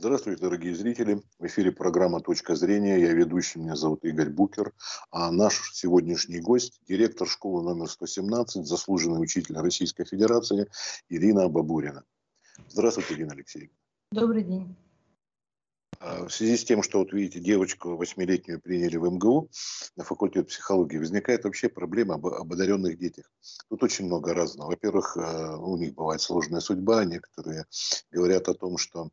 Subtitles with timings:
[0.00, 1.24] Здравствуйте, дорогие зрители.
[1.40, 3.00] В эфире программа «Точка зрения».
[3.00, 4.72] Я ведущий, меня зовут Игорь Букер.
[5.10, 10.68] А наш сегодняшний гость– директор школы номер 117, заслуженный учитель Российской Федерации
[11.08, 12.04] Ирина Бабурина.
[12.68, 13.74] Здравствуйте, Ирина Алексеевна.
[14.12, 14.76] Добрый день.
[16.00, 19.50] А, в связи с тем, что, вот видите, девочку восьмилетнюю приняли в МГУ
[19.96, 23.30] на факультет психологии, возникает вообще проблема об, об одаренных детях.
[23.68, 24.70] Тут очень много разного.
[24.70, 27.04] Во-первых, э, у них бывает сложная судьба.
[27.04, 27.66] Некоторые
[28.10, 29.10] говорят о том, что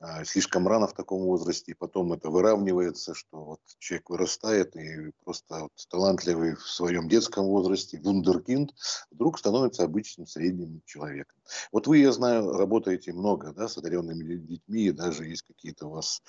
[0.00, 5.12] э, слишком рано в таком возрасте, и потом это выравнивается, что вот человек вырастает и
[5.24, 8.72] просто вот талантливый в своем детском возрасте, вундеркинд,
[9.10, 11.35] вдруг становится обычным средним человеком.
[11.72, 15.90] Вот вы, я знаю, работаете много да, с одаренными детьми, и даже есть какие-то у
[15.90, 16.22] вас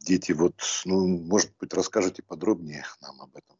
[0.00, 0.32] дети.
[0.32, 3.56] Вот, ну, может быть, расскажете подробнее нам об этом.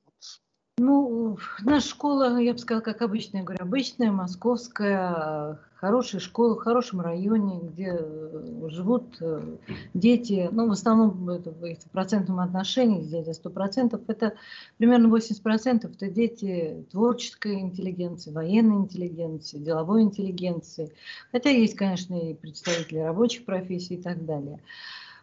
[0.79, 7.01] Ну, наша школа, я бы сказала, как обычная, говорю, обычная, московская, хорошая школа в хорошем
[7.01, 9.57] районе, где э, живут э,
[9.95, 14.35] дети, ну, в основном это в процентном отношении, где-то 100%, это
[14.77, 20.93] примерно 80% это дети творческой интеллигенции, военной интеллигенции, деловой интеллигенции,
[21.33, 24.61] хотя есть, конечно, и представители рабочих профессий и так далее.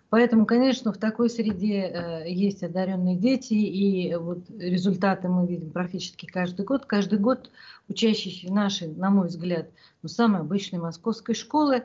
[0.09, 6.25] Поэтому, конечно, в такой среде э, есть одаренные дети, и вот результаты мы видим практически
[6.25, 6.85] каждый год.
[6.85, 7.49] Каждый год
[7.89, 9.69] учащиеся наши, на мой взгляд,
[10.03, 11.83] ну, самой обычной московской школы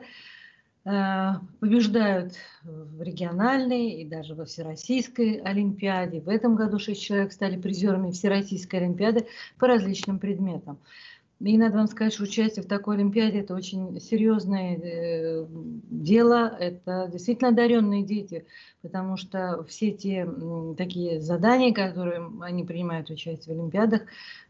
[0.85, 6.21] э, побеждают в региональной и даже во всероссийской олимпиаде.
[6.21, 10.77] В этом году шесть человек стали призерами всероссийской олимпиады по различным предметам.
[11.43, 17.09] И надо вам сказать, что участие в такой Олимпиаде– это очень серьезное э, дело, это
[17.11, 18.45] действительно одаренные дети,
[18.83, 20.27] потому что все те
[20.77, 24.03] такие задания, которые они принимают участие в Олимпиадах,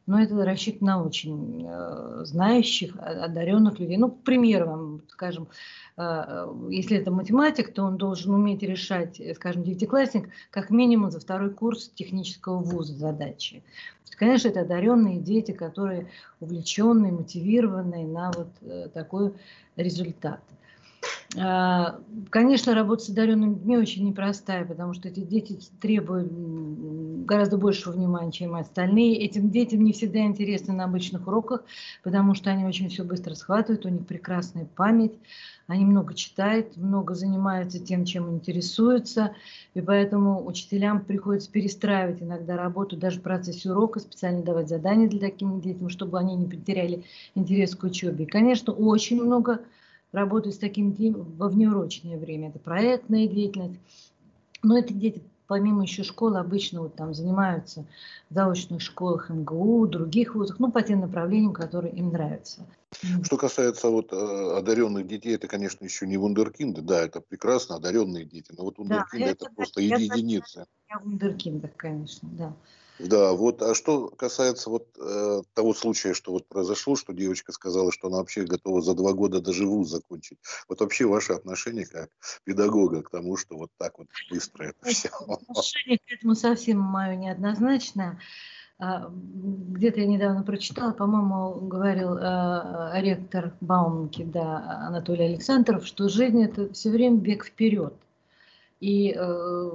[0.06, 3.96] но ну, это рассчитано на очень э, знающих, одаренных людей.
[3.96, 5.48] Ну, к примеру вам, скажем,
[5.96, 11.52] э, если это математик, то он должен уметь решать, скажем, девятиклассник, как минимум за второй
[11.52, 13.64] курс технического вуза задачи.
[14.18, 16.08] Конечно, это одаренные дети, которые
[16.40, 19.34] увлеченные, мотивированные на вот э, такой
[19.76, 20.42] результат.
[21.40, 26.30] А, конечно, работа с одаренными детьми очень непростая, потому что эти дети требуют
[27.26, 29.20] гораздо большего внимания, чем остальные.
[29.20, 31.64] Этим детям не всегда интересно на обычных уроках,
[32.04, 35.14] потому что они очень все быстро схватывают, у них прекрасная память,
[35.68, 39.34] они много читают, много занимаются тем, чем интересуются,
[39.74, 45.20] и поэтому учителям приходится перестраивать иногда работу даже в процессе урока, специально давать задания для
[45.22, 47.06] таким детям, чтобы они не потеряли
[47.36, 48.26] интерес к учебе.
[48.26, 49.62] И, конечно, очень много
[50.12, 50.94] работают с таким
[51.38, 52.50] во внеурочное время.
[52.50, 53.80] Это проектная деятельность.
[54.64, 57.86] Но эти дети, помимо еще школы, обычно вот там занимаются
[58.30, 62.66] в заочных школах МГУ, других вузах, ну, по тем направлениям, которые им нравятся.
[63.24, 68.26] Что касается вот э, одаренных детей, это, конечно, еще не вундеркинды, да, это прекрасно, одаренные
[68.26, 70.66] дети, но вот вундеркинды да, это, это просто единицы.
[70.90, 72.54] Я вундеркиндах, конечно, да.
[73.08, 77.92] Да, вот, а что касается вот э, того случая, что вот произошло, что девочка сказала,
[77.92, 80.38] что она вообще готова за два года даже вуз закончить.
[80.70, 82.10] Вот вообще ваше отношение как
[82.44, 85.10] педагога к тому, что вот так вот быстро это все.
[85.10, 88.20] Отношение к этому совсем мое неоднозначное.
[88.78, 96.44] А, где-то я недавно прочитала, по-моему, говорил э, ректор Баумки, да, Анатолий Александров, что жизнь
[96.44, 97.94] это все время бег вперед
[98.82, 99.72] и э,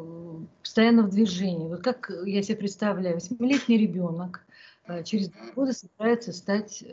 [0.63, 1.69] постоянно в движении.
[1.69, 4.45] Вот как я себе представляю, восьмилетний ребенок
[4.89, 6.93] э, через два года собирается стать э,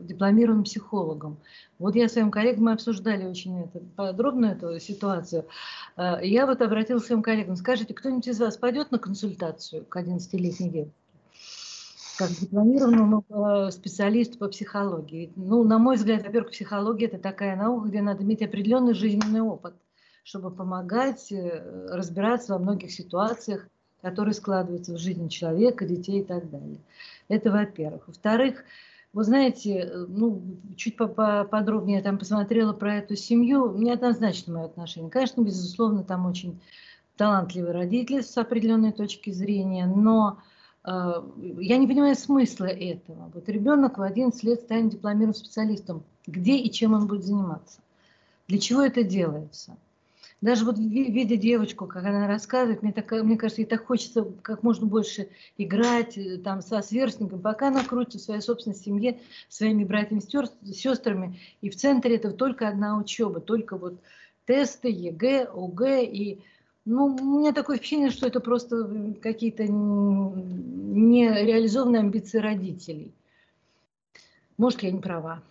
[0.00, 1.38] дипломированным психологом.
[1.78, 5.46] Вот я своим коллегам, мы обсуждали очень это, подробно эту ситуацию.
[5.96, 9.96] Э, я вот обратилась к своим коллегам, скажите, кто-нибудь из вас пойдет на консультацию к
[9.96, 10.92] 11-летней девушке?
[12.18, 15.30] как дипломированному э, специалисту по психологии.
[15.36, 19.74] Ну, на мой взгляд, во-первых, психология– это такая наука, где надо иметь определенный жизненный опыт
[20.26, 23.68] чтобы помогать э, разбираться во многих ситуациях,
[24.02, 26.80] которые складываются в жизни человека, детей и так далее.
[27.28, 28.08] Это во-первых.
[28.08, 28.64] Во-вторых,
[29.12, 30.42] вы знаете, э, ну,
[30.76, 35.12] чуть поподробнее я там посмотрела про эту семью, неоднозначно мое отношение.
[35.12, 36.60] Конечно, безусловно, там очень
[37.16, 40.40] талантливые родители с определенной точки зрения, но
[40.82, 41.22] э,
[41.60, 43.30] я не понимаю смысла этого.
[43.32, 46.02] Вот ребенок в 11 лет станет дипломированным специалистом.
[46.26, 47.78] Где и чем он будет заниматься?
[48.48, 49.76] Для чего это делается?
[50.42, 54.62] Даже вот видя девочку, как она рассказывает, мне, так, мне кажется, ей так хочется как
[54.62, 59.18] можно больше играть э, там со сверстником, пока она крутится в своей собственной семье,
[59.48, 63.98] своими братьями, сестрами, и в центре это только одна учеба, только вот
[64.46, 66.42] тесты, ЕГЭ, ОГЭ и
[66.84, 73.12] ну, у меня такое впечатление, что это просто какие-то нереализованные амбиции родителей.
[74.56, 75.42] Может, я не права.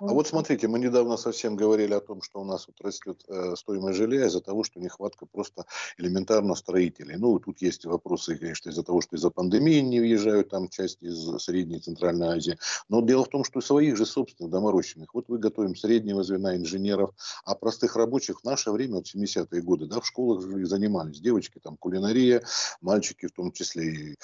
[0.00, 3.56] А вот смотрите, мы недавно совсем говорили о том, что у нас вот растет э,
[3.56, 5.64] стоимость жилья из-за того, что нехватка просто
[5.96, 7.16] элементарно строителей.
[7.16, 11.18] Ну, тут есть вопросы, конечно, из-за того, что из-за пандемии не въезжают там часть из
[11.42, 12.58] Средней и Центральной Азии.
[12.88, 15.14] Но дело в том, что своих же собственных доморощенных.
[15.14, 17.10] Вот вы готовим среднего звена инженеров,
[17.44, 21.20] а простых рабочих в наше время, вот 70-е годы, да, в школах занимались.
[21.20, 22.42] Девочки там кулинария,
[22.80, 24.16] мальчики в том числе и,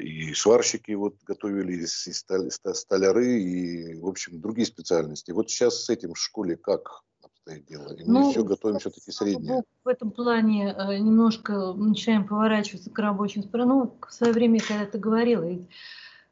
[0.00, 5.30] и сварщики вот готовили, и столяры, и, в общем, другие специальности.
[5.30, 7.92] Вот сейчас с этим в школе как обстоит дело?
[7.94, 9.62] И мы ну, все готовим все-таки среднее.
[9.84, 14.98] В этом плане э, немножко начинаем поворачиваться к рабочим Ну, в свое время, когда ты
[14.98, 15.46] говорила,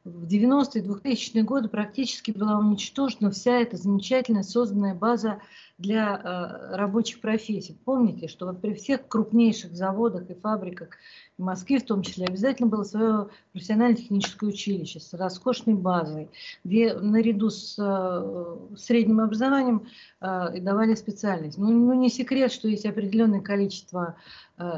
[0.03, 5.39] в 90-е, 2000-е годы практически была уничтожена вся эта замечательная созданная база
[5.81, 7.77] для э, рабочих профессий.
[7.83, 10.89] Помните, что вот при всех крупнейших заводах и фабриках
[11.37, 16.29] в Москве в том числе обязательно было свое профессионально-техническое училище с роскошной базой,
[16.63, 19.87] где наряду с э, средним образованием
[20.21, 21.57] э, давали специальность.
[21.57, 24.15] Ну, ну, не секрет, что есть определенное количество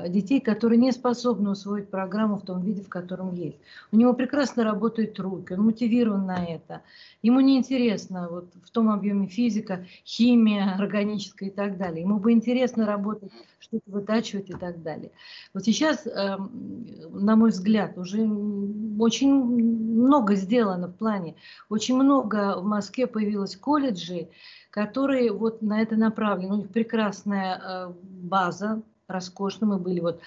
[0.08, 3.58] детей, которые не способны усвоить программу в том виде, в котором есть.
[3.92, 6.82] У него прекрасно работают руки, он мотивирован на это.
[7.22, 12.02] Ему неинтересно вот, в том объеме физика, химия, органическая и так далее.
[12.02, 15.12] Ему бы интересно работать, что-то вытачивать и так далее.
[15.54, 18.28] Вот сейчас, эм, на мой взгляд, уже
[19.00, 21.36] очень много сделано в плане.
[21.70, 24.30] Очень много в Москве появилось колледжей,
[24.70, 26.54] которые вот на это направлены.
[26.54, 28.82] У них прекрасная э, база,
[29.14, 29.68] роскошно.
[29.68, 30.20] Мы были вот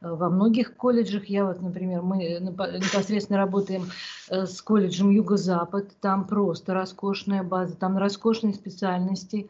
[0.00, 1.24] э, во многих колледжах.
[1.26, 3.86] Я вот, например, мы непосредственно работаем
[4.28, 5.88] э, с колледжем Юго-Запад.
[6.00, 9.48] Там просто роскошная база, там роскошные специальности.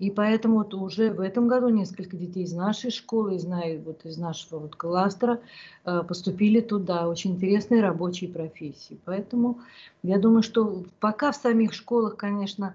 [0.00, 4.16] И поэтому вот уже в этом году несколько детей из нашей школы, знаю, вот из
[4.16, 5.40] нашего вот кластера,
[5.84, 7.06] э, поступили туда.
[7.06, 8.98] Очень интересные рабочие профессии.
[9.04, 9.60] Поэтому
[10.02, 12.74] я думаю, что пока в самих школах, конечно,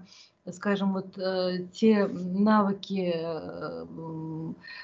[0.51, 3.85] скажем, вот э, те навыки э,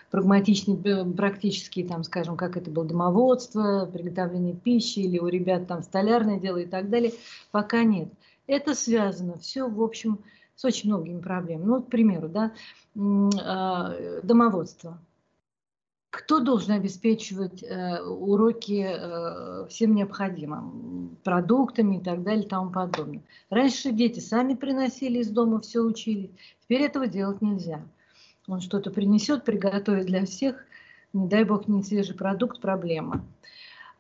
[0.10, 6.40] прагматичные, практические, там, скажем, как это было домоводство, приготовление пищи или у ребят там столярное
[6.40, 7.13] дело и так далее,
[7.52, 8.10] пока нет.
[8.48, 10.19] Это связано все, в общем,
[10.56, 11.66] с очень многими проблемами.
[11.66, 12.52] Ну, вот, к примеру, да,
[12.96, 15.00] э, домоводство.
[16.12, 23.24] Кто должен обеспечивать э, уроки э, всем необходимым, продуктами и так далее и тому подобное.
[23.50, 26.31] Раньше дети сами приносили из дома, все учились.
[26.63, 27.81] Теперь этого делать нельзя.
[28.46, 30.58] Он что-то принесет, приготовит для всех,
[31.13, 33.25] не дай бог не свежий продукт, проблема.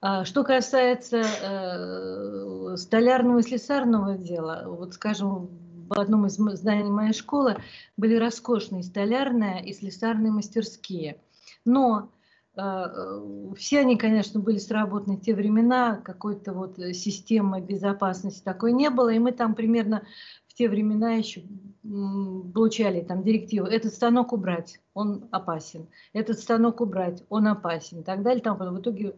[0.01, 5.49] А что касается э, столярного и слесарного дела, вот скажем,
[5.87, 7.55] в одном из зданий моей школы
[7.95, 11.15] были роскошные столярные и слесарные мастерские–
[11.65, 12.11] но
[12.55, 18.73] э, э, все они, конечно, были сработаны в те времена, какой-то вот системы безопасности такой
[18.73, 20.03] не было, и мы там примерно
[20.47, 21.43] в те времена еще
[21.83, 28.21] получали там директивы, этот станок убрать, он опасен, этот станок убрать, он опасен и так
[28.21, 28.43] далее.
[28.43, 29.15] Там в итоге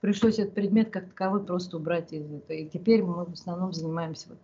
[0.00, 2.52] пришлось этот предмет как таковой просто убрать из этого.
[2.52, 4.38] И теперь мы в основном занимаемся вот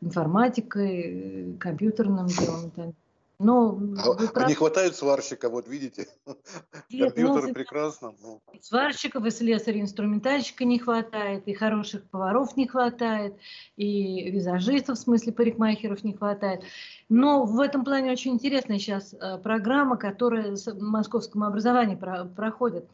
[0.00, 2.94] информатикой, компьютерным делом и так далее.
[3.38, 4.48] Но а, прав...
[4.48, 6.06] не хватает сварщика, вот видите,
[6.90, 8.14] Нет, компьютер ну, прекрасно.
[8.22, 8.40] Ну.
[8.60, 13.34] Сварщиков и слесарей, инструментальщика не хватает, и хороших поваров не хватает,
[13.76, 16.62] и визажистов, в смысле парикмахеров не хватает.
[17.08, 22.88] Но в этом плане очень интересная сейчас э, программа, которая в московском образовании про проходит.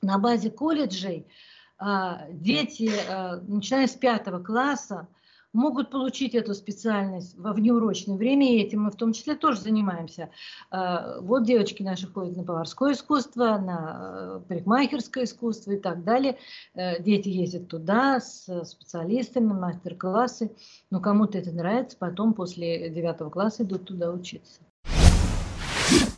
[0.00, 1.26] На базе колледжей
[1.78, 5.08] а, дети, э, начиная с пятого класса,
[5.52, 10.30] могут получить эту специальность во внеурочное время, и этим мы в том числе тоже занимаемся.
[10.70, 16.38] А, вот девочки наши ходят на поварское искусство, на э, парикмахерское искусство и так далее.
[16.74, 20.52] Э, дети ездят туда с специалистами, мастер-классы.
[20.90, 24.60] Но кому-то это нравится, потом после девятого класса идут туда учиться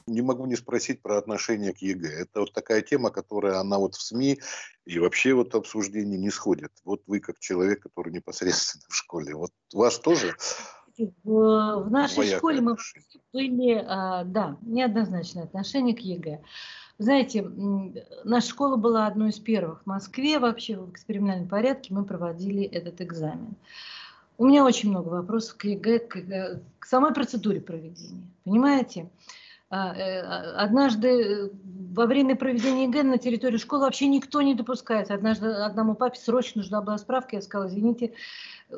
[0.06, 2.08] не могу не спросить про отношение к ЕГЭ.
[2.08, 4.40] Это вот такая тема, которая, она вот в СМИ
[4.84, 6.72] и вообще вот обсуждение не сходит.
[6.84, 10.34] Вот вы как человек, который непосредственно в школе, вот вас тоже
[11.24, 12.76] в, в нашей школе мы
[13.32, 16.40] были, а, да, неоднозначное отношение к ЕГЭ.
[16.98, 17.42] Знаете,
[18.24, 23.00] наша школа была одной из первых в Москве, вообще в экспериментальном порядке мы проводили этот
[23.00, 23.54] экзамен.
[24.36, 28.26] У меня очень много вопросов к ЕГЭ, к, к самой процедуре проведения.
[28.44, 29.08] Понимаете?
[29.70, 30.20] А, э,
[30.56, 31.52] однажды
[31.92, 35.14] во время проведения ЕГЭ на территории школы вообще никто не допускается.
[35.14, 38.12] Однажды одному папе срочно нужна была справка, я сказала, извините,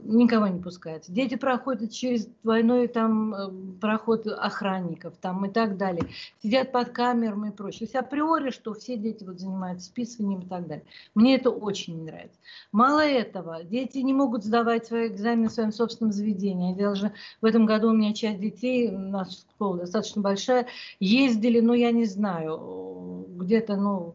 [0.03, 1.13] никого не пускается.
[1.13, 6.09] Дети проходят через двойной там э, проход охранников там и так далее.
[6.43, 7.81] Сидят под камерами и прочее.
[7.81, 10.85] То есть априори, что все дети вот занимаются списыванием и так далее.
[11.15, 12.39] Мне это очень не нравится.
[12.73, 16.71] Мало этого, дети не могут сдавать свои экзамены в своем собственном заведении.
[16.71, 20.67] Я даже в этом году у меня часть детей, у нас школа достаточно большая,
[21.01, 24.15] ездили, но я не знаю, где-то, ну,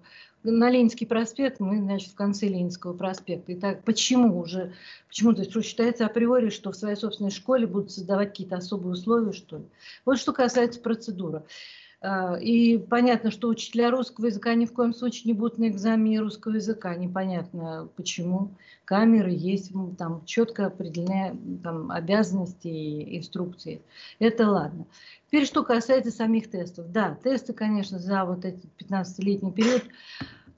[0.51, 3.53] на Ленинский проспект, мы, значит, в конце Ленинского проспекта.
[3.53, 4.73] Итак, почему уже,
[5.07, 9.33] почему, то есть считается априори, что в своей собственной школе будут создавать какие-то особые условия,
[9.33, 9.63] что ли?
[10.05, 11.43] Вот что касается процедуры.
[11.99, 16.19] А, и понятно, что учителя русского языка ни в коем случае не будут на экзамене
[16.19, 16.95] русского языка.
[16.95, 18.51] Непонятно почему.
[18.85, 23.81] Камеры есть, там четко определены там, обязанности и инструкции.
[24.19, 24.85] Это ладно.
[25.27, 26.91] Теперь, что касается самих тестов.
[26.91, 29.83] Да, тесты, конечно, за вот этот 15-летний период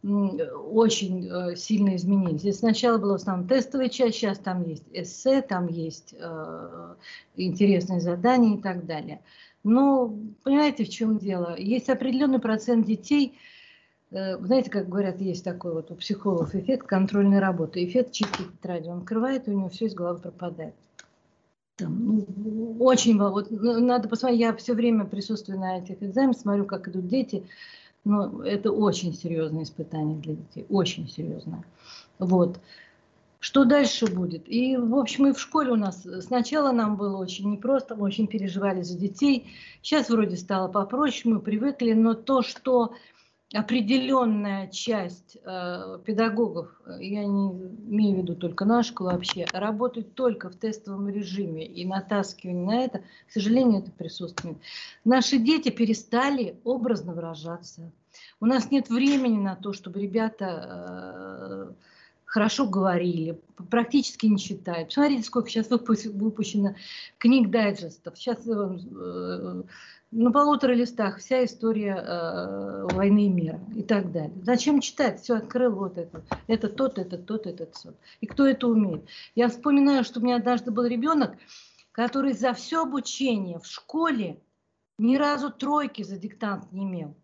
[0.04, 2.46] очень э, сильно изменились.
[2.46, 6.96] И сначала была в основном тестовая часть, сейчас там есть эссе, там есть э,
[7.36, 9.22] интересные задания и так далее.
[9.64, 11.56] Но понимаете, в чем дело?
[11.58, 13.38] Есть определенный процент детей,
[14.12, 18.88] э, знаете, как говорят, есть такой вот у психологов эффект контрольной работы, эффект чистки тетради.
[18.88, 20.76] Он открывает, и у него все из головы пропадает.
[21.76, 26.66] Там, ну, очень вот, ну, надо посмотреть, я все время присутствую на этих экзаменах, смотрю,
[26.66, 27.46] как идут дети,
[28.06, 31.64] но это очень серьезное испытание для детей, очень серьезное.
[32.18, 32.60] Вот.
[33.42, 34.50] Что дальше будет?
[34.50, 38.28] И, в общем, и в школе у нас сначала нам было очень непросто, мы очень
[38.28, 39.48] переживали за детей.
[39.82, 42.94] Сейчас вроде стало попроще, мы привыкли, но то, что
[43.54, 50.50] определенная часть э, педагогов, я не имею в виду только нашу школу вообще, работает только
[50.50, 54.58] в тестовом режиме и натаскивание на это, к сожалению, это присутствует.
[55.04, 57.92] Наши дети перестали образно выражаться.
[58.40, 61.09] У нас нет времени на то, чтобы ребята...
[62.30, 64.90] Хорошо говорили, практически не читают.
[64.90, 66.76] Посмотрите, сколько сейчас выпущено
[67.18, 68.16] книг дайджестов.
[68.20, 69.64] Сейчас э, э,
[70.12, 74.32] на полутора листах вся история э, войны и мира и так далее.
[74.44, 75.24] Зачем читать?
[75.24, 76.24] Все открыл вот это.
[76.46, 77.96] Это тот, это тот, это тот.
[78.22, 79.10] И кто это умеет?
[79.34, 81.36] Я вспоминаю, что у меня однажды был ребенок,
[81.92, 84.40] который за все обучение в школе
[85.00, 87.16] ни разу тройки за диктант не имел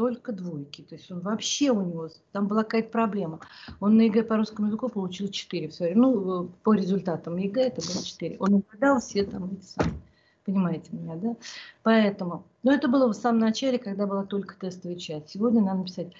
[0.00, 0.80] только двойки.
[0.80, 3.40] То есть он вообще у него, там была какая-то проблема.
[3.80, 6.00] Он на ЕГЭ по русскому языку получил 4 все время.
[6.00, 8.38] Ну, по результатам ЕГЭ это было 4.
[8.38, 10.00] Он угадал все там эти самые.
[10.46, 11.36] Понимаете меня, да?
[11.82, 12.46] Поэтому.
[12.62, 15.28] Но это было в самом начале, когда была только тестовая часть.
[15.28, 16.14] Сегодня надо написать.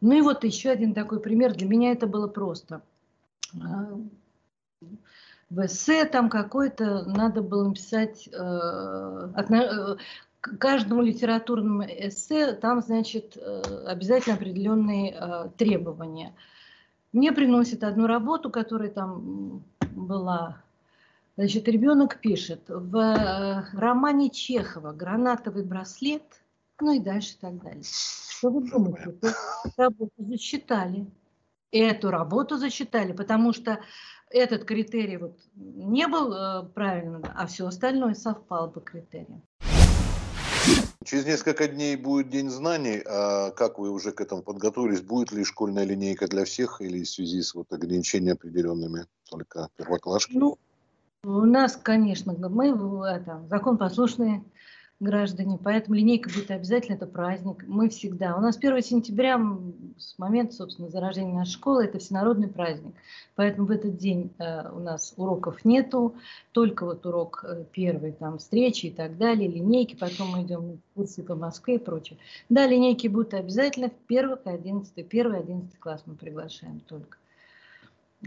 [0.00, 1.54] Ну и вот еще один такой пример.
[1.54, 2.82] Для меня это было просто.
[3.54, 4.00] А,
[5.48, 9.96] в эссе там какой-то надо было написать э, э,
[10.42, 16.34] к каждому литературному эссе там, значит, э, обязательно определенные э, требования.
[17.12, 20.60] Мне приносят одну работу, которая там была.
[21.36, 26.24] Значит, ребенок пишет, в э, романе Чехова «Гранатовый браслет»,
[26.80, 27.84] ну и дальше и так далее.
[27.84, 29.14] Что вы думаете?
[29.64, 31.06] Эту работу засчитали.
[31.70, 33.78] Эту работу засчитали, потому что
[34.28, 39.42] этот критерий вот не был правильным, а все остальное совпало по критериям.
[41.04, 43.02] Через несколько дней будет День знаний.
[43.04, 45.00] А как вы уже к этому подготовились?
[45.00, 50.36] Будет ли школьная линейка для всех или в связи с вот ограничениями определенными только первоклашки?
[50.36, 50.58] Ну,
[51.24, 52.68] у нас, конечно, мы
[53.04, 54.44] это, закон послушные
[55.02, 57.64] граждане, поэтому линейка будет обязательно, это праздник.
[57.66, 59.40] Мы всегда, у нас 1 сентября,
[59.98, 62.94] с момента, собственно, зарождения нашей школы, это всенародный праздник.
[63.34, 66.14] Поэтому в этот день э, у нас уроков нету,
[66.52, 70.94] только вот урок э, первый, там, встречи и так далее, линейки, потом мы идем в
[70.94, 72.18] курсы по Москве и прочее.
[72.48, 77.18] Да, линейки будут обязательно в первых и одиннадцатый, первый и одиннадцатый класс мы приглашаем только.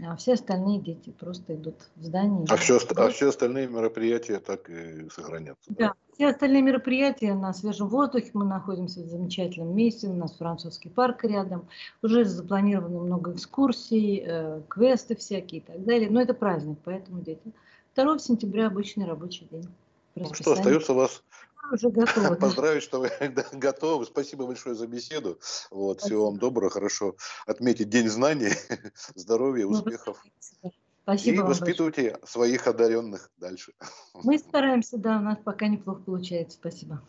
[0.04, 2.44] А все остальные дети просто идут в здание.
[2.50, 5.64] А все, а все остальные мероприятия так и сохранятся?
[5.68, 8.30] Да, да, все остальные мероприятия на свежем воздухе.
[8.32, 10.08] Мы находимся в замечательном месте.
[10.08, 11.68] У нас французский парк рядом.
[12.02, 16.08] Уже запланировано много экскурсий, э, квесты всякие и так далее.
[16.08, 17.52] Но это праздник, поэтому дети.
[17.94, 19.68] 2 сентября обычный рабочий день.
[20.14, 21.22] Ну что, остается вас
[21.70, 22.36] уже готовы.
[22.40, 23.10] Поздравить, что вы
[23.52, 24.06] готовы.
[24.06, 25.38] Спасибо большое за беседу.
[25.70, 28.52] Вот, всего вам доброго, хорошо отметить День знаний,
[29.14, 30.24] здоровья, ну, успехов.
[30.40, 30.72] Спасибо.
[31.06, 32.26] И воспитывайте большое.
[32.26, 33.74] своих одаренных дальше.
[34.14, 36.58] Мы стараемся, да, у нас пока неплохо получается.
[36.58, 37.06] Спасибо.